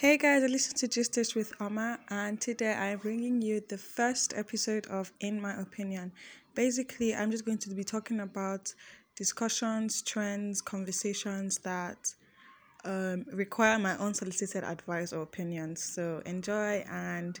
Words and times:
Hey 0.00 0.16
guys, 0.16 0.42
I 0.42 0.46
listen 0.46 0.74
to 0.78 0.88
Justice 0.88 1.34
with 1.34 1.52
Amma, 1.60 1.98
and 2.08 2.40
today 2.40 2.72
I'm 2.72 3.00
bringing 3.00 3.42
you 3.42 3.62
the 3.68 3.76
first 3.76 4.32
episode 4.34 4.86
of 4.86 5.12
In 5.20 5.38
My 5.38 5.60
Opinion. 5.60 6.10
Basically, 6.54 7.14
I'm 7.14 7.30
just 7.30 7.44
going 7.44 7.58
to 7.58 7.68
be 7.74 7.84
talking 7.84 8.20
about 8.20 8.72
discussions, 9.14 10.00
trends, 10.00 10.62
conversations 10.62 11.58
that 11.64 12.14
um, 12.86 13.26
require 13.30 13.78
my 13.78 13.92
unsolicited 13.98 14.64
advice 14.64 15.12
or 15.12 15.20
opinions. 15.20 15.82
So 15.82 16.22
enjoy 16.24 16.82
and 16.90 17.38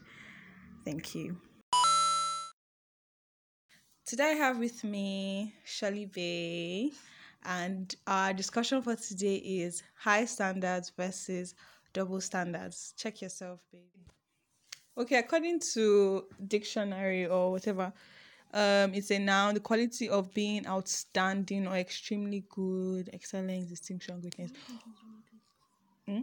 thank 0.84 1.14
you. 1.14 1.38
Today 4.04 4.32
I 4.32 4.34
have 4.34 4.58
with 4.58 4.84
me 4.84 5.54
Shelly 5.64 6.04
Bay, 6.04 6.90
and 7.42 7.94
our 8.06 8.34
discussion 8.34 8.82
for 8.82 8.96
today 8.96 9.36
is 9.36 9.82
high 9.98 10.26
standards 10.26 10.92
versus 10.94 11.54
double 11.92 12.20
standards. 12.20 12.94
Check 12.96 13.22
yourself, 13.22 13.60
baby. 13.72 14.06
Okay, 14.96 15.16
according 15.16 15.60
to 15.74 16.24
dictionary 16.46 17.26
or 17.26 17.52
whatever, 17.52 17.92
um, 18.52 18.92
it's 18.94 19.10
a 19.10 19.18
noun, 19.18 19.54
the 19.54 19.60
quality 19.60 20.08
of 20.08 20.34
being 20.34 20.66
outstanding 20.66 21.66
or 21.66 21.76
extremely 21.76 22.44
good, 22.48 23.08
excellence, 23.12 23.68
distinction, 23.68 24.20
greatness. 24.20 24.50
Hmm? 26.06 26.20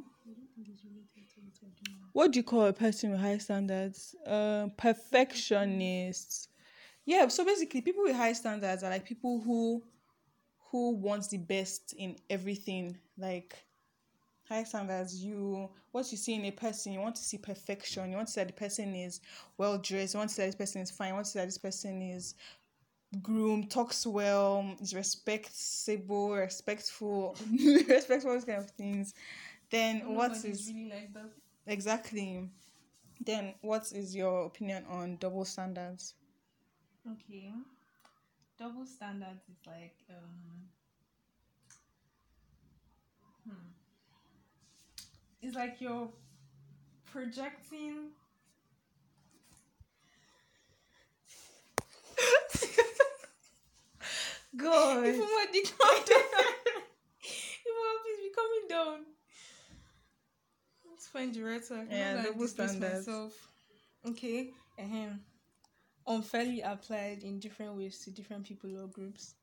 What 2.12 2.32
do 2.32 2.40
you 2.40 2.44
call 2.44 2.66
a 2.66 2.74
person 2.74 3.12
with 3.12 3.20
high 3.20 3.38
standards? 3.38 4.16
Um, 4.26 4.72
perfectionists. 4.78 6.50
Yeah, 7.06 7.28
so 7.30 7.46
basically, 7.46 7.82
people 7.82 8.04
with 8.04 8.16
high 8.16 8.34
standards 8.34 8.84
are 8.84 8.90
like 8.90 9.06
people 9.06 9.42
who 9.42 9.84
who 10.72 10.96
wants 10.96 11.30
the 11.30 11.38
best 11.38 11.94
in 11.98 12.18
everything. 12.30 12.98
Like 13.18 13.56
high 14.48 14.64
standards, 14.64 15.16
you 15.24 15.70
what 15.92 16.12
you 16.12 16.18
see 16.18 16.36
in 16.36 16.46
a 16.46 16.52
person, 16.52 16.94
you 16.94 17.00
want 17.00 17.16
to 17.16 17.24
see 17.24 17.38
perfection. 17.38 18.10
You 18.10 18.16
want 18.18 18.28
to 18.28 18.34
see 18.34 18.42
that 18.42 18.48
the 18.48 18.54
person 18.54 18.96
is 18.96 19.22
well 19.58 19.78
dressed. 19.78 20.14
You 20.14 20.20
want 20.20 20.30
to 20.30 20.36
see 20.36 20.42
that 20.44 20.48
this 20.48 20.56
person 20.56 20.82
is 20.82 20.92
fine. 20.92 21.10
You 21.10 21.14
want 21.16 21.26
to 21.26 21.32
see 21.32 21.40
that 21.40 21.46
this 21.46 21.58
person 21.58 22.02
is 22.02 22.36
groomed, 23.22 23.72
talks 23.72 24.06
well, 24.06 24.76
is 24.82 24.94
respectable, 24.94 26.32
respectful, 26.32 27.36
respectful, 27.88 28.34
those 28.34 28.46
kind 28.46 28.60
of 28.60 28.70
things. 28.72 29.14
Then 29.70 30.14
what 30.14 30.32
is 30.46 30.72
really 30.74 30.90
like 30.90 31.14
that? 31.14 31.30
exactly? 31.66 32.50
Then 33.26 33.56
what 33.62 33.92
is 33.92 34.16
your 34.16 34.46
opinion 34.46 34.86
on 34.90 35.18
double 35.18 35.46
standards? 35.46 36.14
Okay. 37.10 37.52
Double 38.60 38.86
standards 38.86 39.42
is 39.50 39.58
like 39.66 39.96
um 40.10 40.70
hmm. 43.46 43.77
It's 45.42 45.56
like 45.56 45.80
you're 45.80 46.10
projecting 47.06 48.10
God. 54.56 55.04
Mama 55.04 55.46
did 55.52 55.68
calm 55.78 55.96
down. 55.96 56.06
if 57.22 57.74
Mama 57.76 58.00
please 58.04 58.22
be 58.24 58.32
coming 58.36 58.68
down. 58.70 59.00
Let's 60.90 61.08
find 61.08 61.34
the 61.34 61.42
right. 61.44 61.62
Yeah, 61.92 62.24
double 62.24 62.48
standards. 62.48 63.08
Myself. 63.08 63.34
Okay. 64.08 64.52
Ahem. 64.80 65.20
Unfairly 66.08 66.62
applied 66.62 67.24
in 67.24 67.40
different 67.40 67.76
ways 67.76 68.00
to 68.06 68.12
different 68.12 68.46
people 68.46 68.78
or 68.82 68.88
groups. 68.88 69.36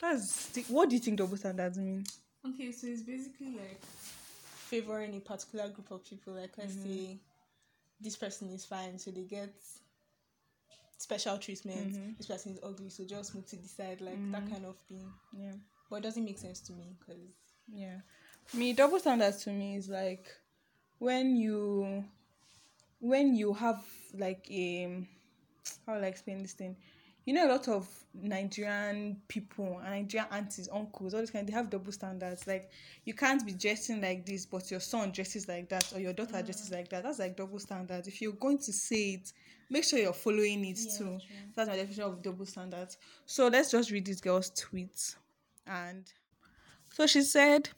That's 0.00 0.46
the- 0.48 0.62
what 0.64 0.88
do 0.88 0.96
you 0.96 1.00
think 1.00 1.18
double 1.18 1.36
standards 1.36 1.78
mean? 1.78 2.04
Okay, 2.46 2.72
so 2.72 2.88
it's 2.88 3.02
basically 3.02 3.52
like 3.52 3.80
favoring 4.72 5.14
a 5.16 5.20
particular 5.20 5.68
group 5.68 5.90
of 5.90 6.04
people. 6.04 6.32
Like 6.34 6.56
let's 6.58 6.74
Mm-hmm. 6.74 6.94
say 6.94 7.18
this 8.00 8.16
person 8.16 8.48
is 8.50 8.64
fine, 8.64 8.98
so 8.98 9.10
they 9.10 9.22
get 9.22 9.52
special 10.98 11.38
treatment. 11.38 11.92
Mm-hmm. 11.92 12.10
This 12.18 12.26
person 12.26 12.52
is 12.52 12.60
ugly, 12.62 12.88
so 12.90 13.04
just 13.04 13.34
move 13.34 13.46
to 13.46 13.56
the 13.56 13.68
side, 13.68 14.00
like 14.00 14.18
that 14.32 14.48
kind 14.50 14.64
of 14.64 14.76
thing. 14.88 15.12
Yeah. 15.32 15.52
But 15.90 15.96
it 15.96 16.02
doesn't 16.02 16.24
make 16.24 16.38
sense 16.38 16.60
to 16.60 16.72
me 16.72 16.96
because 16.98 17.20
Yeah. 17.72 17.98
Me, 18.54 18.72
double 18.72 18.98
standards 18.98 19.44
to 19.44 19.50
me 19.50 19.76
is 19.76 19.88
like 19.88 20.26
when 20.98 21.36
you 21.36 22.04
when 23.00 23.34
you 23.36 23.52
have 23.54 23.84
like 24.14 24.46
a 24.50 25.06
how 25.86 25.94
will 25.94 26.04
I 26.04 26.08
explain 26.08 26.42
this 26.42 26.52
thing? 26.52 26.76
You 27.24 27.34
know 27.34 27.46
a 27.46 27.52
lot 27.52 27.68
of 27.68 27.88
Nigerian 28.14 29.16
people 29.28 29.80
and 29.84 29.90
Nigerian 29.94 30.28
aunties, 30.32 30.68
uncles, 30.72 31.14
all 31.14 31.20
this 31.20 31.30
kind 31.30 31.46
they 31.48 31.52
have 31.52 31.70
double 31.70 31.92
standards. 31.92 32.46
Like 32.46 32.70
you 33.04 33.14
can't 33.14 33.44
be 33.46 33.52
dressing 33.52 34.00
like 34.00 34.26
this, 34.26 34.44
but 34.44 34.70
your 34.70 34.80
son 34.80 35.12
dresses 35.12 35.48
like 35.48 35.68
that, 35.68 35.92
or 35.94 36.00
your 36.00 36.12
daughter 36.12 36.42
dresses 36.42 36.70
mm. 36.70 36.74
like 36.74 36.88
that. 36.90 37.04
That's 37.04 37.18
like 37.18 37.36
double 37.36 37.58
standards. 37.58 38.08
If 38.08 38.20
you're 38.20 38.32
going 38.32 38.58
to 38.58 38.72
say 38.72 39.14
it, 39.14 39.32
make 39.70 39.84
sure 39.84 39.98
you're 39.98 40.12
following 40.12 40.64
it 40.64 40.78
Yeah, 40.78 40.98
too. 40.98 41.04
true. 41.04 41.18
That's 41.54 41.68
my 41.68 41.76
definition 41.76 42.04
of 42.04 42.22
double 42.22 42.46
standards. 42.46 42.98
So 43.26 43.48
let's 43.48 43.70
just 43.70 43.90
read 43.90 44.04
this 44.04 44.20
girl's 44.20 44.50
tweet. 44.50 45.14
And 45.66 46.04
so 46.92 47.06
she 47.06 47.22
said, 47.22 47.68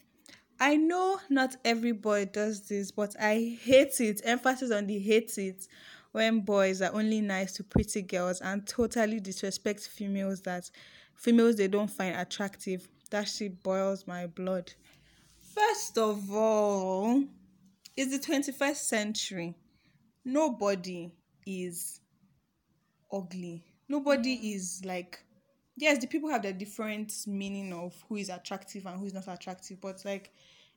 I 0.59 0.75
know 0.75 1.19
not 1.29 1.55
everybody 1.63 2.25
does 2.25 2.67
this, 2.67 2.91
but 2.91 3.15
I 3.19 3.57
hate 3.61 3.99
it. 3.99 4.21
Emphasis 4.23 4.71
on 4.71 4.87
the 4.87 4.97
hate 4.99 5.37
it 5.37 5.67
when 6.15 6.39
boys 6.39 6.81
are 6.81 6.93
only 6.93 7.19
nice 7.19 7.51
to 7.51 7.61
pretty 7.61 8.01
girls 8.01 8.39
and 8.39 8.65
totally 8.65 9.19
disrespect 9.19 9.81
females 9.81 10.39
that 10.43 10.71
females 11.13 11.57
they 11.57 11.67
don't 11.67 11.91
find 11.91 12.15
attractive. 12.15 12.87
That 13.09 13.27
shit 13.27 13.61
boils 13.61 14.07
my 14.07 14.25
blood. 14.25 14.71
First 15.53 15.97
of 15.97 16.31
all, 16.31 17.21
it's 17.97 18.17
the 18.17 18.33
21st 18.33 18.75
century. 18.77 19.55
Nobody 20.23 21.11
is 21.45 21.99
ugly. 23.11 23.65
Nobody 23.89 24.53
is 24.53 24.83
like 24.85 25.21
yes, 25.75 25.97
the 25.97 26.07
people 26.07 26.29
have 26.29 26.43
their 26.43 26.53
different 26.53 27.11
meaning 27.27 27.73
of 27.73 27.93
who 28.07 28.15
is 28.15 28.29
attractive 28.29 28.85
and 28.85 29.01
who 29.01 29.05
is 29.05 29.13
not 29.13 29.27
attractive, 29.27 29.81
but 29.81 30.01
like 30.05 30.31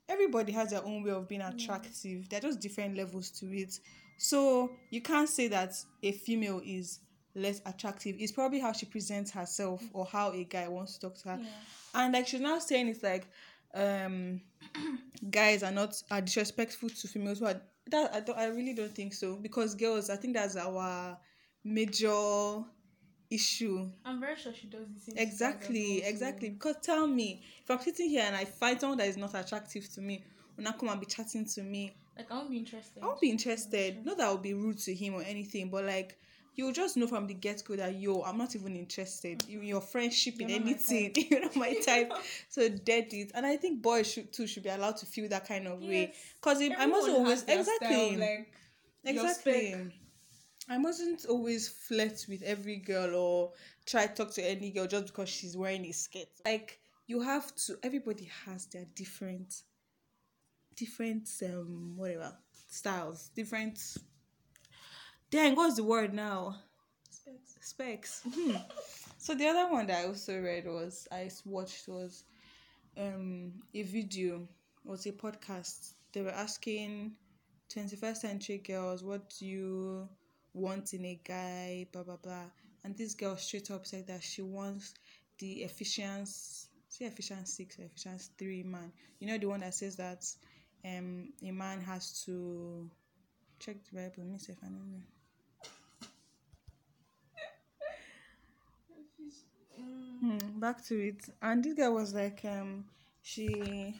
everybody 0.08 0.52
has 0.52 0.70
their 0.70 0.84
own 0.84 1.02
way 1.02 1.10
of 1.10 1.28
being 1.28 1.42
attractive. 1.42 2.28
There 2.28 2.38
are 2.38 2.42
just 2.42 2.60
different 2.60 2.96
levels 2.96 3.30
to 3.40 3.46
it. 3.54 3.78
So 4.16 4.72
you 4.90 5.00
can't 5.00 5.28
say 5.28 5.48
that 5.48 5.74
a 6.02 6.12
female 6.12 6.60
is 6.64 7.00
less 7.34 7.60
attractive. 7.66 8.16
It's 8.18 8.32
probably 8.32 8.58
how 8.58 8.72
she 8.72 8.86
presents 8.86 9.30
herself 9.30 9.82
or 9.92 10.06
how 10.06 10.32
a 10.32 10.44
guy 10.44 10.68
wants 10.68 10.94
to 10.94 11.00
talk 11.00 11.18
to 11.22 11.28
her. 11.30 11.38
Yeah. 11.40 11.48
And 11.94 12.12
like 12.12 12.26
she's 12.26 12.40
now 12.40 12.58
saying 12.58 12.88
it's 12.88 13.02
like 13.02 13.26
um 13.74 14.40
guys 15.30 15.62
are 15.62 15.70
not 15.70 16.02
are 16.10 16.20
disrespectful 16.20 16.88
to 16.88 17.08
females 17.08 17.38
who 17.38 17.46
are 17.46 17.60
that 17.90 18.14
I 18.14 18.20
don't 18.20 18.38
I 18.38 18.46
really 18.46 18.74
don't 18.74 18.94
think 18.94 19.14
so 19.14 19.36
because 19.36 19.74
girls 19.74 20.10
I 20.10 20.16
think 20.16 20.34
that's 20.34 20.56
our 20.56 21.16
major 21.64 22.62
issue 23.30 23.88
I'm 24.04 24.20
very 24.20 24.36
sure 24.36 24.52
she 24.54 24.66
does 24.68 24.86
same. 25.04 25.16
Exactly, 25.18 26.02
exactly. 26.02 26.50
Because 26.50 26.76
tell 26.82 27.06
me, 27.06 27.42
if 27.62 27.70
I'm 27.70 27.78
sitting 27.80 28.08
here 28.08 28.24
and 28.26 28.34
I 28.34 28.44
find 28.44 28.80
someone 28.80 28.98
that 28.98 29.08
is 29.08 29.16
not 29.16 29.34
attractive 29.34 29.90
to 29.94 30.00
me, 30.00 30.24
when 30.54 30.66
I 30.66 30.72
come 30.72 30.88
and 30.88 31.00
be 31.00 31.06
chatting 31.06 31.44
to 31.44 31.62
me, 31.62 31.94
Like 32.16 32.30
I 32.30 32.34
won't 32.34 32.50
be 32.50 32.58
interested. 32.58 33.02
I 33.02 33.06
won't 33.06 33.20
be 33.20 33.30
interested. 33.30 34.04
Not 34.04 34.16
that 34.18 34.26
I'll 34.26 34.38
be 34.38 34.54
rude 34.54 34.78
to 34.78 34.94
him 34.94 35.14
or 35.14 35.22
anything, 35.22 35.70
but 35.70 35.84
like 35.84 36.18
you'll 36.54 36.72
just 36.72 36.96
know 36.96 37.06
from 37.06 37.26
the 37.26 37.34
get 37.34 37.62
go 37.64 37.76
that 37.76 37.94
yo, 37.94 38.22
I'm 38.22 38.36
not 38.36 38.56
even 38.56 38.74
interested 38.76 39.38
mm-hmm. 39.38 39.60
in 39.60 39.68
your 39.68 39.80
friendship 39.80 40.40
in 40.40 40.48
You're 40.48 40.58
not 40.58 40.64
my 40.64 40.72
anything. 40.72 41.14
You're 41.30 41.40
not 41.40 41.56
my 41.56 41.74
type. 41.86 42.12
so 42.48 42.68
dead 42.68 43.06
it. 43.12 43.30
And 43.34 43.46
I 43.46 43.56
think 43.56 43.80
boys 43.80 44.10
should 44.12 44.32
too 44.32 44.46
should 44.46 44.64
be 44.64 44.70
allowed 44.70 44.96
to 44.98 45.06
feel 45.06 45.28
that 45.28 45.46
kind 45.46 45.68
of 45.68 45.80
way. 45.80 46.12
Yes. 46.12 46.34
Because 46.34 46.62
I 46.76 46.86
must 46.86 47.08
always 47.08 47.42
exactly 47.44 48.16
style, 48.16 48.18
like 48.18 49.14
exactly. 49.14 49.92
I 50.70 50.76
mustn't 50.76 51.24
always 51.26 51.68
flirt 51.68 52.26
with 52.28 52.42
every 52.42 52.76
girl 52.76 53.14
or 53.14 53.52
try 53.86 54.06
to 54.06 54.14
talk 54.14 54.32
to 54.34 54.42
any 54.42 54.70
girl 54.70 54.86
just 54.86 55.06
because 55.06 55.28
she's 55.28 55.56
wearing 55.56 55.86
a 55.86 55.92
skirt. 55.92 56.28
Like 56.44 56.78
you 57.06 57.22
have 57.22 57.54
to. 57.54 57.78
Everybody 57.82 58.28
has 58.44 58.66
their 58.66 58.84
different, 58.94 59.62
different 60.76 61.28
um 61.42 61.94
whatever 61.96 62.36
styles, 62.68 63.30
different. 63.34 63.80
Dang, 65.30 65.56
what's 65.56 65.76
the 65.76 65.84
word 65.84 66.12
now? 66.12 66.56
Specs. 67.10 67.56
Specs. 67.60 68.22
Hmm. 68.34 68.56
so 69.16 69.34
the 69.34 69.46
other 69.46 69.72
one 69.72 69.86
that 69.86 70.04
I 70.04 70.06
also 70.06 70.38
read 70.40 70.66
was 70.66 71.08
I 71.10 71.30
watched 71.46 71.88
was 71.88 72.24
um 72.98 73.52
a 73.74 73.82
video 73.82 74.46
was 74.84 75.06
a 75.06 75.12
podcast. 75.12 75.94
They 76.12 76.20
were 76.20 76.30
asking 76.30 77.12
21st 77.74 78.16
century 78.16 78.58
girls 78.58 79.04
what 79.04 79.32
do 79.38 79.46
you 79.46 80.08
want 80.58 80.94
in 80.94 81.04
a 81.04 81.20
guy, 81.24 81.86
blah 81.92 82.02
blah 82.02 82.16
blah. 82.16 82.44
And 82.84 82.96
this 82.96 83.14
girl 83.14 83.36
straight 83.36 83.70
up 83.70 83.86
said 83.86 84.06
that 84.06 84.22
she 84.22 84.42
wants 84.42 84.94
the 85.38 85.62
Ephesians 85.62 86.68
see 86.88 87.04
Ephesians 87.04 87.52
six 87.52 87.78
Ephesians 87.78 88.30
three 88.38 88.62
man. 88.62 88.92
You 89.20 89.28
know 89.28 89.38
the 89.38 89.46
one 89.46 89.60
that 89.60 89.74
says 89.74 89.96
that 89.96 90.24
um 90.84 91.32
a 91.42 91.50
man 91.50 91.80
has 91.80 92.22
to 92.24 92.90
check 93.58 93.76
the 93.90 93.96
Bible, 93.96 94.14
let 94.18 94.26
me 94.26 94.38
see 94.38 94.52
if 94.52 94.58
I. 94.62 94.66
Mm, 94.66 95.02
Hmm, 100.20 100.58
back 100.58 100.84
to 100.86 101.08
it. 101.08 101.28
And 101.40 101.62
this 101.62 101.74
guy 101.74 101.88
was 101.88 102.12
like, 102.14 102.40
um, 102.44 102.84
she 103.22 103.94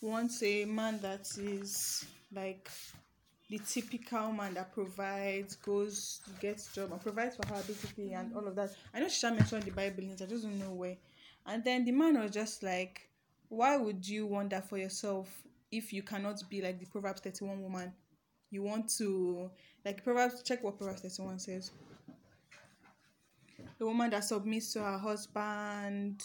wants 0.00 0.42
a 0.42 0.64
man 0.66 1.00
that 1.00 1.26
is 1.36 2.04
like 2.32 2.70
the 3.50 3.58
typical 3.58 4.32
man 4.32 4.54
that 4.54 4.72
provides, 4.72 5.56
goes, 5.56 6.20
gets 6.40 6.72
job, 6.72 6.92
and 6.92 7.02
provides 7.02 7.36
for 7.36 7.46
her 7.48 7.62
basically, 7.66 8.12
and 8.12 8.34
all 8.34 8.46
of 8.46 8.56
that. 8.56 8.70
I 8.92 9.00
know 9.00 9.06
Shisha 9.06 9.36
mentioned 9.36 9.64
the 9.64 9.70
Bible 9.70 10.02
in 10.02 10.12
I 10.12 10.26
just 10.26 10.44
don't 10.44 10.58
know 10.58 10.72
where. 10.72 10.96
And 11.46 11.62
then 11.62 11.84
the 11.84 11.92
man 11.92 12.18
was 12.20 12.30
just 12.30 12.62
like, 12.62 13.08
Why 13.48 13.76
would 13.76 14.06
you 14.06 14.26
want 14.26 14.50
that 14.50 14.68
for 14.68 14.78
yourself 14.78 15.28
if 15.70 15.92
you 15.92 16.02
cannot 16.02 16.42
be 16.48 16.62
like 16.62 16.78
the 16.80 16.86
Proverbs 16.86 17.20
31 17.20 17.62
woman? 17.62 17.92
You 18.50 18.62
want 18.62 18.88
to, 18.98 19.50
like, 19.84 20.04
Proverbs, 20.04 20.42
check 20.42 20.62
what 20.62 20.78
Proverbs 20.78 21.02
31 21.02 21.38
says. 21.40 21.70
A 23.80 23.84
woman 23.84 24.10
that 24.10 24.24
submits 24.24 24.72
to 24.72 24.80
her 24.80 24.96
husband, 24.96 26.22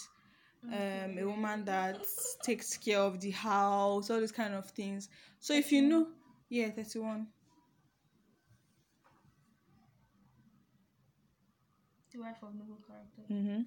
um, 0.68 1.18
a 1.18 1.24
woman 1.24 1.64
that 1.64 2.00
takes 2.42 2.76
care 2.76 3.00
of 3.00 3.20
the 3.20 3.30
house, 3.30 4.10
all 4.10 4.20
these 4.20 4.32
kind 4.32 4.54
of 4.54 4.70
things. 4.70 5.08
So 5.40 5.54
if 5.54 5.72
you 5.72 5.82
know, 5.82 6.06
yeah, 6.50 6.68
31. 6.70 7.28
The 12.12 12.18
wife 12.20 12.42
of 12.42 12.54
noble 12.54 12.78
character. 12.86 13.22
Mm-hmm. 13.32 13.62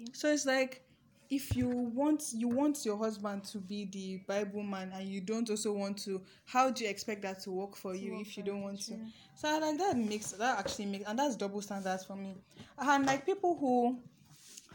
Okay. 0.00 0.10
So 0.12 0.32
it's 0.32 0.46
like 0.46 0.82
if 1.28 1.56
you 1.56 1.68
want 1.68 2.22
you 2.32 2.48
want 2.48 2.84
your 2.84 2.96
husband 2.96 3.44
to 3.44 3.58
be 3.58 3.84
the 3.86 4.18
Bible 4.26 4.62
man 4.62 4.92
and 4.94 5.08
you 5.08 5.20
don't 5.20 5.48
also 5.50 5.72
want 5.72 5.98
to, 6.04 6.22
how 6.44 6.70
do 6.70 6.84
you 6.84 6.90
expect 6.90 7.22
that 7.22 7.40
to 7.40 7.50
work 7.50 7.76
for 7.76 7.94
you 7.94 8.12
work 8.12 8.22
if 8.22 8.36
you 8.36 8.42
don't 8.42 8.62
want 8.62 8.80
to? 8.86 8.94
So 9.34 9.48
I 9.48 9.58
like 9.58 9.78
that 9.78 9.96
makes 9.96 10.32
that 10.32 10.58
actually 10.58 10.86
makes 10.86 11.08
and 11.08 11.18
that's 11.18 11.36
double 11.36 11.60
standards 11.62 12.04
for 12.04 12.16
me. 12.16 12.36
And 12.78 13.06
like 13.06 13.26
people 13.26 13.56
who 13.58 13.98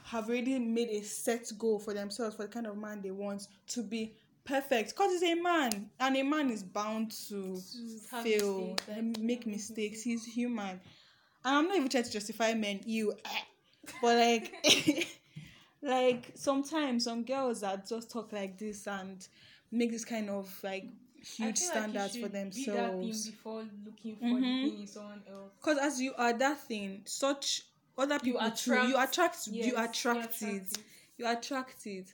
have 0.04 0.30
already 0.30 0.60
made 0.60 0.90
a 0.90 1.02
set 1.04 1.52
goal 1.58 1.80
for 1.80 1.94
themselves 1.94 2.36
for 2.36 2.44
the 2.44 2.50
kind 2.50 2.68
of 2.68 2.78
man 2.78 3.02
they 3.02 3.12
want 3.12 3.48
to 3.68 3.84
be 3.84 4.14
perfect. 4.44 4.90
Because 4.92 5.12
he's 5.20 5.24
a 5.38 5.42
man 5.42 5.90
and 6.00 6.18
a 6.18 6.24
man 6.24 6.50
is 6.50 6.64
bound 6.64 7.12
to 7.30 7.56
To 7.56 8.22
fail 8.24 8.58
mistakes 8.76 8.88
and 8.88 8.98
and 9.18 9.20
make 9.20 9.46
mistakes. 9.48 10.02
He's 10.04 10.26
human. 10.26 10.80
And 11.44 11.56
i'm 11.56 11.68
not 11.68 11.76
even 11.78 11.90
trying 11.90 12.04
to 12.04 12.12
justify 12.12 12.54
men 12.54 12.82
you 12.86 13.14
but 14.02 14.16
like 14.18 14.54
like 15.82 16.32
sometimes 16.36 17.04
some 17.06 17.24
girls 17.24 17.62
that 17.62 17.88
just 17.88 18.12
talk 18.12 18.32
like 18.32 18.58
this 18.60 18.88
and 18.88 19.28
make 19.72 19.92
this 19.92 20.06
kind 20.06 20.30
of 20.30 20.48
like 20.64 20.86
huge 21.24 21.38
feel 21.38 21.48
like 21.48 21.56
standards 21.58 22.16
for 22.16 22.22
should 22.22 22.32
Be 22.32 22.38
that 22.38 22.52
thing 22.54 22.66
themselves. 22.66 23.28
before 23.30 23.64
looking 23.86 24.16
for 24.18 24.26
Mhm. 24.26 24.64
the 24.64 24.70
thing 24.70 24.82
in 24.82 24.88
someone 24.88 25.22
else. 25.30 25.52
because 25.60 25.78
as 25.80 26.00
you 26.02 26.14
are 26.16 26.34
that 26.34 26.60
thing 26.68 27.02
such 27.06 27.64
other 27.98 28.20
people 28.20 28.40
too 28.42 28.46
attract- 28.48 28.88
you 28.90 28.98
attract 29.00 29.48
Yes, 29.48 29.66
you 29.68 29.78
attract 29.78 30.42
it. 30.44 30.78
you 31.18 31.28
attract 31.28 31.88
it 31.88 32.14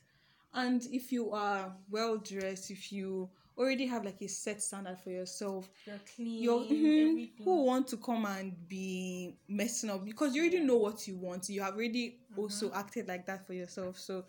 and 0.58 0.84
if 0.92 1.12
you 1.14 1.32
are 1.32 1.74
well 1.90 2.18
dressed 2.18 2.72
if 2.72 2.92
you 2.92 3.30
already 3.58 3.88
have 3.88 4.06
like 4.06 4.22
a 4.22 4.28
set 4.28 4.62
standard 4.62 5.00
for 5.00 5.12
yourself 5.12 5.70
You're 5.86 6.00
clean. 6.16 6.42
you're 6.42 6.66
mhm, 6.66 7.30
who 7.44 7.66
want 7.66 7.88
to 7.90 7.98
come 7.98 8.26
and 8.26 8.68
be 8.68 9.38
messing 9.48 9.90
up 9.90 10.06
because 10.06 10.36
you 10.36 10.42
already 10.44 10.60
know 10.62 10.78
what 10.78 11.08
you 11.08 11.18
want 11.18 11.50
you 11.50 11.62
have 11.62 11.76
already 11.76 12.20
also 12.36 12.68
Mm-hmm. 12.68 12.78
acted 12.78 13.08
like 13.08 13.26
that 13.28 13.46
for 13.48 13.54
yourself 13.54 13.98
so 13.98 14.26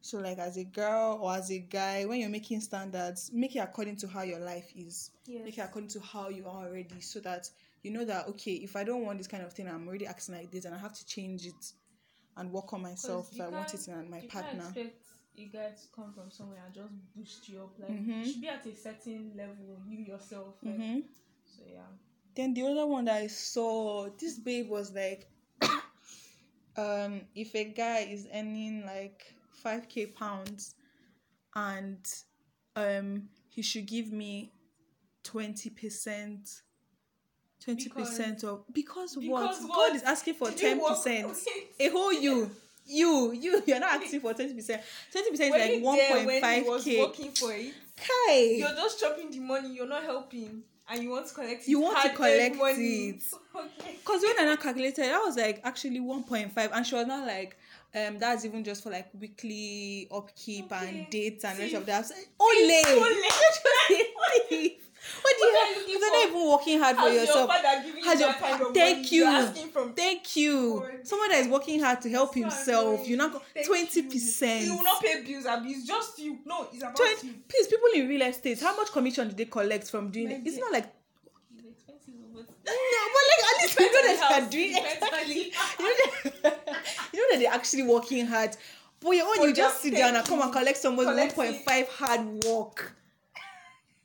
so 0.00 0.18
like 0.18 0.38
as 0.38 0.56
a 0.56 0.64
girl 0.64 1.18
or 1.22 1.34
as 1.34 1.50
a 1.50 1.58
guy 1.58 2.04
when 2.04 2.20
you're 2.20 2.28
making 2.30 2.60
standards 2.60 3.30
make 3.32 3.54
it 3.56 3.60
according 3.60 3.96
to 3.96 4.08
how 4.08 4.22
your 4.22 4.40
life 4.40 4.70
is 4.76 5.10
Yes. 5.26 5.42
make 5.44 5.58
it 5.58 5.62
according 5.62 5.88
to 5.90 6.00
how 6.00 6.28
you 6.28 6.46
are 6.46 6.66
already 6.66 7.00
so 7.00 7.20
that 7.20 7.48
you 7.82 7.90
know 7.92 8.04
that 8.04 8.26
okay 8.28 8.52
if 8.54 8.76
i 8.76 8.84
don't 8.84 9.04
want 9.04 9.18
this 9.18 9.28
kind 9.28 9.42
of 9.44 9.52
thing 9.52 9.68
i'm 9.68 9.86
already 9.88 10.06
acting 10.06 10.34
like 10.34 10.50
this 10.50 10.64
and 10.64 10.74
i 10.74 10.78
have 10.78 10.92
to 10.94 11.06
change 11.06 11.46
it 11.46 11.72
and 12.36 12.50
work 12.50 12.72
on 12.72 12.82
myself 12.82 13.30
if 13.32 13.40
i 13.40 13.48
want 13.48 13.72
it 13.74 13.86
in 13.88 14.10
my 14.10 14.20
you 14.20 14.28
partner 14.28 14.50
Can't 14.74 14.76
expect 14.76 15.04
a 15.38 15.44
guy 15.46 15.68
to 15.70 15.86
come 15.94 16.12
from 16.12 16.30
somewhere 16.30 16.62
and 16.66 16.74
just 16.74 16.92
boost 17.16 17.48
you 17.48 17.62
up. 17.62 17.78
Like 17.78 17.90
Mhm. 17.90 18.18
you 18.20 18.32
should 18.32 18.40
be 18.42 18.48
at 18.48 18.66
a 18.66 18.74
certain 18.74 19.32
level, 19.34 19.80
you 19.88 19.98
yourself. 20.04 20.56
Like, 20.62 20.76
hmm 20.76 21.00
So 21.44 21.62
yeah. 21.66 21.86
Then 22.34 22.54
the 22.54 22.62
other 22.64 22.86
one 22.86 23.06
that 23.06 23.16
I 23.22 23.26
saw, 23.28 24.10
this 24.18 24.38
babe 24.38 24.68
was 24.68 24.92
like, 24.94 25.28
um, 26.76 27.22
if 27.34 27.54
a 27.54 27.64
guy 27.64 28.00
is 28.00 28.26
earning 28.32 28.84
like 28.86 29.34
five 29.62 29.88
k 29.88 30.06
pounds, 30.06 30.74
and 31.54 32.06
um, 32.76 33.28
he 33.48 33.62
should 33.62 33.86
give 33.86 34.12
me 34.12 34.52
twenty 35.22 35.70
percent. 35.70 36.62
Twenty 37.62 37.88
percent 37.88 38.42
of 38.44 38.64
because, 38.72 39.16
what? 39.16 39.42
Because 39.42 39.66
God 39.66 39.94
is 39.96 40.02
asking 40.02 40.34
for 40.34 40.50
ten 40.50 40.80
percent. 40.80 41.26
Okay. 41.32 41.86
A 41.86 41.90
whole 41.90 42.12
you, 42.12 42.50
you, 42.86 43.32
you. 43.32 43.62
You're 43.66 43.78
not 43.78 44.02
asking 44.02 44.20
for 44.20 44.34
twenty 44.34 44.54
percent. 44.54 44.82
Twenty 45.12 45.30
percent 45.30 45.54
is 45.54 45.70
like 45.70 45.82
one 45.82 45.98
point 45.98 46.66
was 46.66 46.84
k. 46.84 47.00
working 47.00 47.30
for 47.30 47.52
it? 47.52 47.72
Kai, 47.96 48.56
You're 48.58 48.74
just 48.74 48.98
chopping 48.98 49.30
the 49.30 49.38
money. 49.38 49.74
You're 49.74 49.86
not 49.86 50.02
helping, 50.02 50.62
and 50.88 51.02
you 51.02 51.10
want 51.10 51.26
to 51.28 51.34
collect 51.34 51.62
it. 51.62 51.68
You 51.68 51.80
want 51.80 52.02
to 52.02 52.08
collect 52.10 52.56
money. 52.56 53.10
it. 53.10 53.22
Okay. 53.54 53.96
Because 53.98 54.22
when 54.22 54.48
I 54.48 54.56
calculated, 54.56 55.04
I 55.12 55.18
was 55.18 55.36
like 55.36 55.60
actually 55.62 56.00
1.5, 56.00 56.70
and 56.72 56.86
she 56.86 56.94
was 56.94 57.06
not 57.06 57.26
like, 57.26 57.54
um, 57.94 58.18
that's 58.18 58.46
even 58.46 58.64
just 58.64 58.82
for 58.82 58.88
like 58.88 59.08
weekly 59.20 60.08
upkeep 60.10 60.72
and 60.72 61.08
dates 61.10 61.44
and 61.44 61.58
rest 61.58 61.74
of 61.74 61.84
that. 61.84 62.06
Like, 62.08 62.28
Ole! 62.40 63.04
Ole. 64.50 64.68
what 65.22 65.34
do 65.36 65.42
What 65.42 65.52
you 65.52 65.74
have? 65.74 65.88
You're 65.88 66.00
not 66.00 66.28
even 66.28 66.48
working 66.50 66.78
hard 66.80 66.96
for 66.96 67.08
yourself. 67.08 67.50
your 67.50 68.04
Has 68.04 68.20
you 68.20 68.26
your 68.26 68.32
that 68.32 68.40
kind 68.40 68.62
of 68.62 68.74
thank 68.74 69.12
you. 69.12 69.24
Thank 69.96 70.36
you. 70.36 70.84
Someone 71.02 71.28
that 71.30 71.40
is 71.40 71.48
working 71.48 71.80
hard 71.80 72.00
to 72.02 72.10
help 72.10 72.34
himself. 72.34 73.08
You're 73.08 73.18
not 73.18 73.42
twenty 73.64 74.02
percent. 74.02 74.64
You 74.64 74.76
will 74.76 74.84
not 74.84 75.02
pay 75.02 75.22
bills. 75.24 75.44
It's 75.46 75.86
just 75.86 76.18
you. 76.18 76.38
No, 76.44 76.68
it's 76.72 76.82
about 76.82 76.96
Twenty. 76.96 77.26
you. 77.28 77.34
Please, 77.48 77.66
people 77.66 77.88
in 77.94 78.08
real 78.08 78.22
estate, 78.22 78.60
how 78.60 78.76
much 78.76 78.92
commission 78.92 79.28
do 79.28 79.34
they 79.34 79.44
collect 79.46 79.90
from 79.90 80.10
doing 80.10 80.30
it? 80.30 80.42
It's 80.44 80.58
not 80.58 80.72
like 80.72 80.86
It's 81.56 81.66
expensive, 81.68 82.14
but 82.32 82.42
no, 82.66 82.72
but 83.14 83.22
like 83.30 83.44
at 83.50 83.62
least 83.62 83.80
you 83.80 83.92
know 83.92 84.02
that 84.16 84.28
they're 84.30 84.50
doing 84.50 84.76
exactly. 84.76 85.34
you 85.34 85.50
know 85.80 85.94
that, 86.42 86.78
you 87.12 87.18
know 87.20 87.26
that 87.32 87.38
they're 87.40 87.52
actually 87.54 87.82
working 87.82 88.26
hard. 88.26 88.56
But 89.00 89.10
your 89.10 89.26
own, 89.26 89.48
you 89.48 89.54
just 89.54 89.82
sit 89.82 89.94
down 89.96 90.14
and 90.14 90.24
come 90.24 90.40
and 90.40 90.52
collect 90.52 90.78
someone's 90.78 91.16
one 91.16 91.30
point 91.30 91.56
five 91.64 91.88
hard 91.88 92.44
work. 92.44 92.94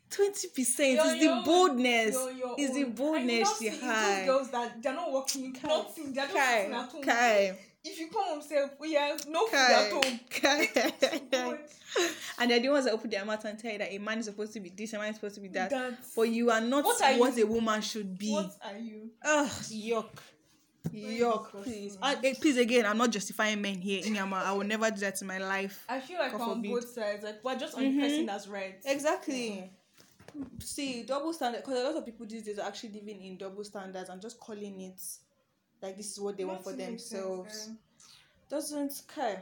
Twenty 0.10 0.48
percent 0.50 1.00
is 1.00 1.20
the 1.20 1.42
boldness. 1.44 2.16
Is 2.58 2.74
the 2.74 2.84
own. 2.86 2.92
boldness 2.94 3.28
And 3.30 3.62
you 3.62 3.70
don't 3.72 3.80
she 3.80 3.86
had. 3.86 4.26
Girls 4.26 4.50
that 4.52 4.82
they're 4.82 4.94
not 4.94 5.12
working, 5.12 5.54
Kai. 5.54 5.68
nothing. 5.68 6.14
They're 6.14 6.28
just 6.28 6.50
sitting 6.50 6.74
at 6.74 6.80
Kai, 6.80 6.92
home. 6.92 7.04
Kai, 7.04 7.60
If 7.84 8.00
you 8.00 8.08
come 8.10 8.24
home, 8.26 8.42
say, 8.42 8.66
oh, 8.80 8.84
yeah, 8.86 9.16
no 9.30 9.46
food 9.48 9.56
at 9.56 9.92
home. 9.92 10.20
Kai. 10.30 11.58
And 12.40 12.52
they're 12.52 12.60
the 12.60 12.70
ones 12.70 12.86
that 12.86 12.94
open 12.94 13.10
their 13.10 13.26
mouth 13.26 13.44
and 13.46 13.58
tell 13.58 13.72
you 13.72 13.78
that 13.80 13.92
a 13.92 13.98
man 13.98 14.20
is 14.20 14.26
supposed 14.26 14.54
to 14.54 14.60
be 14.60 14.70
this, 14.70 14.94
a 14.94 15.00
man 15.00 15.10
is 15.10 15.16
supposed 15.16 15.36
to 15.36 15.42
be 15.42 15.48
that. 15.50 15.70
That's- 15.70 16.14
But 16.16 16.24
you 16.30 16.52
are 16.52 16.62
not 16.62 16.84
What 16.84 17.00
what, 17.18 17.38
you? 17.38 17.44
a 17.44 17.48
woman 17.48 17.82
should 17.82 18.18
be. 18.18 18.32
What 18.32 18.52
are 18.64 18.78
you? 18.78 19.10
Ugh, 19.26 19.48
yuck. 19.48 20.10
Yuck, 20.94 21.50
please. 21.64 21.98
I, 22.02 22.16
eh, 22.24 22.34
please, 22.40 22.58
again, 22.58 22.86
I'm 22.86 22.98
not 22.98 23.10
justifying 23.10 23.62
men 23.62 23.76
here. 23.76 24.04
Inyama, 24.04 24.44
I 24.44 24.52
will 24.54 24.64
never 24.66 24.90
do 24.92 25.00
that 25.02 25.20
in 25.22 25.28
my 25.28 25.38
life. 25.38 25.84
I 25.90 26.00
feel 26.00 26.20
like 26.20 26.34
on 26.40 26.62
both 26.62 26.90
sides. 26.90 27.24
Like 27.24 27.44
we're 27.44 27.58
just 27.58 27.76
on 27.76 27.84
Mhm. 27.84 27.96
the 27.96 28.02
person 28.02 28.26
that's 28.26 28.48
right. 28.48 28.76
Exactly. 28.86 29.72
See, 30.60 31.04
double 31.04 31.34
standard, 31.34 31.64
because 31.64 31.80
a 31.80 31.84
lot 31.84 31.96
of 31.96 32.06
people 32.06 32.26
these 32.26 32.44
days 32.44 32.60
are 32.60 32.68
actually 32.68 32.94
living 32.94 33.24
in 33.24 33.38
double 33.38 33.64
standards 33.64 34.10
and 34.10 34.22
just 34.22 34.40
calling 34.40 34.82
it 34.82 35.02
like 35.82 35.98
this 35.98 36.12
is 36.12 36.20
what 36.20 36.38
they 36.38 36.46
want 36.46 36.64
for 36.64 36.72
makes 36.74 37.04
sense, 37.04 37.10
themselves. 37.10 37.70
Doesn't 38.50 39.02
care. 39.14 39.42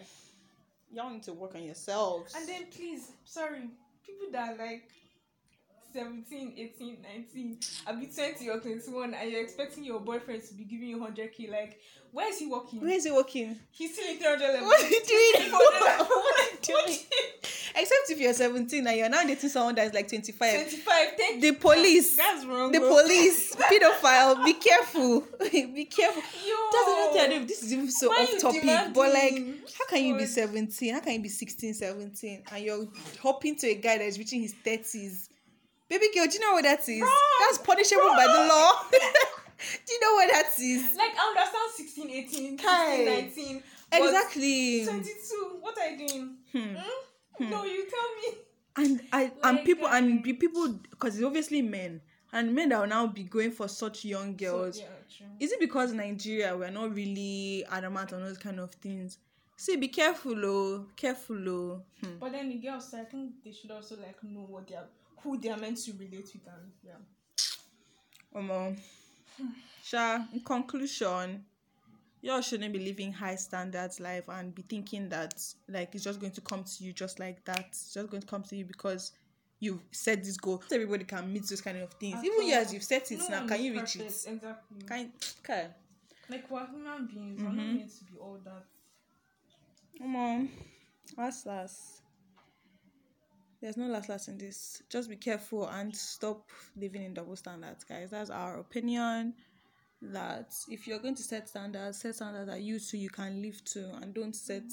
Y'all 0.91 1.09
need 1.09 1.23
to 1.23 1.33
work 1.33 1.55
on 1.55 1.63
yourselves. 1.63 2.33
And 2.35 2.47
then 2.47 2.65
please, 2.75 3.11
sorry, 3.25 3.69
people 4.05 4.27
that 4.31 4.53
are 4.53 4.57
like 4.57 4.89
17, 5.95 6.53
18, 6.57 6.97
19, 7.15 7.57
I'll 7.87 7.97
be 7.97 8.07
20 8.07 8.49
or 8.49 8.59
21 8.59 9.13
and 9.13 9.31
you're 9.31 9.41
expecting 9.41 9.85
your 9.85 10.01
boyfriend 10.01 10.43
to 10.43 10.53
be 10.53 10.65
giving 10.65 10.89
you 10.89 10.97
100k. 10.97 11.49
Like, 11.49 11.79
where 12.11 12.27
is 12.27 12.37
he 12.37 12.47
working? 12.47 12.81
where 12.81 12.91
is 12.91 13.05
he 13.05 13.11
working? 13.11 13.55
He's 13.71 13.93
still 13.93 14.11
in 14.11 14.17
300 14.17 14.41
level. 14.41 14.67
What 14.67 14.83
are 14.83 14.89
you 14.89 15.01
doing? 15.05 15.51
What 15.53 15.83
are 15.83 16.51
you 16.51 16.57
doing? 16.61 16.97
Except 17.77 18.09
if 18.09 18.19
you're 18.19 18.33
17 18.33 18.85
and 18.85 18.97
you're 18.97 19.07
now 19.07 19.23
dating 19.23 19.49
someone 19.49 19.75
that's 19.75 19.93
like 19.93 20.09
25. 20.09 20.37
25, 20.37 21.07
thank 21.17 21.41
The 21.41 21.51
police. 21.53 22.17
That's 22.17 22.45
wrong. 22.45 22.73
The 22.73 22.79
bro. 22.79 22.89
police, 22.89 23.55
pedophile, 23.71 24.43
be 24.43 24.53
careful. 24.53 25.21
be 25.51 25.85
careful. 25.85 26.21
Yo. 26.45 26.55
That's 26.73 26.89
another 26.89 27.13
thing 27.13 27.21
I 27.21 27.27
don't 27.27 27.47
This 27.47 27.63
is 27.63 27.71
even 27.71 27.89
so 27.89 28.09
Why 28.09 28.27
off 28.33 28.41
topic. 28.41 28.93
But 28.93 29.13
like, 29.13 29.37
how 29.77 29.85
can 29.87 30.03
you 30.03 30.17
be 30.17 30.25
17? 30.25 30.93
How 30.93 30.99
can 30.99 31.13
you 31.13 31.21
be 31.21 31.29
16, 31.29 31.73
17? 31.73 32.43
And 32.51 32.65
you're 32.65 32.87
hopping 33.21 33.55
to 33.57 33.67
a 33.67 33.75
guy 33.75 33.97
that 33.97 34.05
is 34.05 34.17
reaching 34.17 34.41
his 34.41 34.53
30s? 34.53 35.29
Baby 35.87 36.07
girl, 36.13 36.25
do 36.25 36.33
you 36.33 36.39
know 36.39 36.53
what 36.53 36.63
that 36.63 36.87
is? 36.87 37.01
Wrong. 37.01 37.11
That's 37.41 37.59
punishable 37.59 38.09
by 38.15 38.25
the 38.25 38.47
law. 38.49 38.71
do 38.91 39.93
you 39.93 39.99
know 40.01 40.13
what 40.13 40.31
that 40.31 40.51
is? 40.59 40.95
Like, 40.97 41.11
I 41.17 41.27
understand 41.29 41.71
16, 41.75 42.09
18, 42.09 42.57
Kai. 42.57 43.05
16, 43.05 43.45
19. 43.45 43.63
Exactly. 43.91 44.85
22, 44.85 45.57
what 45.61 45.77
are 45.77 45.89
you 45.89 46.07
doing? 46.07 46.35
Hmm. 46.51 46.75
Hmm? 47.37 47.49
No, 47.49 47.63
you 47.65 47.85
tell 47.89 48.15
me. 48.15 48.39
And 48.77 49.01
I 49.13 49.31
and 49.43 49.63
people 49.63 49.87
and 49.87 50.17
um, 50.17 50.23
people 50.23 50.79
because 50.89 51.15
it's 51.15 51.23
obviously 51.23 51.61
men 51.61 52.01
and 52.33 52.53
men 52.53 52.69
that 52.69 52.81
will 52.81 52.87
now 52.87 53.07
be 53.07 53.23
going 53.23 53.51
for 53.51 53.69
such 53.69 54.03
young 54.03 54.35
girls. 54.35 54.77
So, 54.77 54.83
yeah. 54.83 55.27
Is 55.39 55.53
it 55.53 55.61
because 55.61 55.93
Nigeria 55.93 56.57
we're 56.57 56.71
not 56.71 56.93
really 56.93 57.63
adamant 57.71 58.11
on 58.11 58.21
those 58.21 58.37
kind 58.37 58.59
of 58.59 58.71
things? 58.73 59.17
See, 59.57 59.77
be 59.77 59.87
careful, 59.87 60.45
oh, 60.45 60.85
careful, 60.95 61.49
oh. 61.49 61.81
Hmm. 62.01 62.17
But 62.19 62.33
then 62.33 62.49
the 62.49 62.55
girls, 62.55 62.93
I 62.93 63.03
think 63.05 63.43
they 63.43 63.51
should 63.51 63.71
also 63.71 63.95
like 63.97 64.21
know 64.23 64.41
what 64.47 64.67
they're 64.67 64.83
who 65.21 65.37
they 65.39 65.49
are 65.49 65.57
meant 65.57 65.77
to 65.77 65.91
relate 65.93 66.29
with 66.33 66.45
and 66.47 66.71
yeah. 66.83 66.93
Um, 68.35 68.75
Sha, 69.83 70.19
in 70.33 70.41
conclusion, 70.41 71.45
y'all 72.21 72.41
shouldn't 72.41 72.73
be 72.73 72.79
living 72.79 73.13
high 73.13 73.35
standards 73.35 73.99
life 73.99 74.27
and 74.29 74.53
be 74.53 74.61
thinking 74.63 75.09
that 75.09 75.41
like 75.69 75.95
it's 75.95 76.03
just 76.03 76.19
going 76.19 76.33
to 76.33 76.41
come 76.41 76.63
to 76.63 76.83
you 76.83 76.91
just 76.93 77.19
like 77.19 77.43
that. 77.45 77.65
It's 77.69 77.93
just 77.93 78.09
going 78.09 78.21
to 78.21 78.27
come 78.27 78.43
to 78.43 78.55
you 78.55 78.65
because 78.65 79.13
you've 79.59 79.79
set 79.91 80.23
this 80.23 80.37
goal. 80.37 80.59
Not 80.61 80.73
everybody 80.73 81.05
can 81.05 81.31
meet 81.31 81.47
those 81.47 81.61
kind 81.61 81.77
of 81.77 81.91
things. 81.93 82.15
At 82.19 82.25
Even 82.25 82.47
you 82.47 82.53
all. 82.55 82.61
as 82.61 82.73
you've 82.73 82.83
set 82.83 83.11
it 83.11 83.19
No 83.19 83.27
now, 83.29 83.39
one 83.39 83.47
can 83.47 83.59
is 83.59 83.65
you 83.65 83.71
reach 83.73 83.81
perfect, 83.97 84.01
it? 84.27 84.31
Exactly. 84.33 84.77
Can 84.87 85.11
okay. 85.43 85.67
Like 86.29 86.51
we're 86.51 86.65
human 86.67 87.05
beings, 87.07 87.39
we're 87.41 87.49
not 87.49 87.55
Mhm. 87.55 87.77
meant 87.77 87.97
to 87.99 88.03
be 88.05 88.17
all 88.19 88.37
that. 88.43 88.65
Come 89.97 90.15
on. 90.15 90.49
Last 91.17 91.45
last. 91.45 92.01
There's 93.61 93.77
no 93.77 93.87
last 93.87 94.09
last 94.09 94.27
in 94.27 94.37
this. 94.37 94.81
Just 94.89 95.09
be 95.09 95.15
careful 95.15 95.67
and 95.67 95.95
stop 95.95 96.49
living 96.75 97.03
in 97.03 97.13
double 97.13 97.35
standards, 97.35 97.83
guys. 97.83 98.11
That's 98.11 98.29
our 98.29 98.59
opinion. 98.59 99.33
That 100.01 100.53
if 100.69 100.87
you're 100.87 100.99
going 100.99 101.15
to 101.15 101.23
set 101.23 101.49
standards, 101.49 102.01
set 102.01 102.15
standards 102.15 102.47
that 102.47 102.61
you 102.61 102.79
too 102.79 102.97
you 102.97 103.09
can 103.09 103.41
live 103.41 103.63
to 103.65 103.91
and 104.01 104.13
don't 104.13 104.35
set 104.35 104.63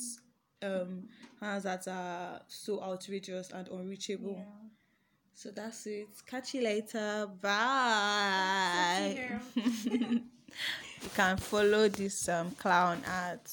um 0.62 1.09
standards 1.38 1.64
that 1.64 1.88
are 1.88 2.41
so 2.49 2.83
outrageous 2.83 3.50
and 3.52 3.69
unreachable. 3.69 4.35
Yeah. 4.37 4.69
So 5.35 5.50
that's 5.50 5.87
it. 5.87 6.09
Catch 6.26 6.55
you 6.55 6.62
later. 6.62 7.29
Bye. 7.41 9.41
you 9.55 10.21
can 11.14 11.37
follow 11.37 11.88
this 11.88 12.29
um 12.29 12.50
clown 12.52 13.02
at 13.07 13.50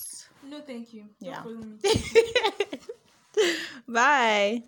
No, 0.49 0.61
thank 0.61 0.93
you. 0.93 1.03
Don't 1.21 1.29
Yeah. 1.29 1.43
me. 1.43 1.77
Bye. 3.87 4.63